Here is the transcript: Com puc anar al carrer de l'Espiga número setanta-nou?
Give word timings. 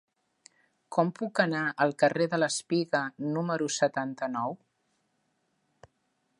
Com 0.95 1.11
puc 1.19 1.41
anar 1.43 1.61
al 1.85 1.93
carrer 2.03 2.27
de 2.33 2.39
l'Espiga 2.43 3.03
número 3.37 3.71
setanta-nou? 3.79 4.59